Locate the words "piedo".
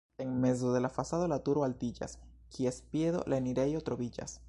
2.95-3.25